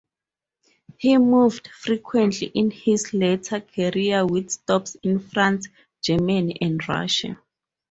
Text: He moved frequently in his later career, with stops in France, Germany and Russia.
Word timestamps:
He 0.97 1.15
moved 1.19 1.67
frequently 1.67 2.47
in 2.47 2.71
his 2.71 3.13
later 3.13 3.59
career, 3.61 4.25
with 4.25 4.49
stops 4.49 4.97
in 5.03 5.19
France, 5.19 5.67
Germany 6.01 6.57
and 6.59 6.81
Russia. 6.89 7.37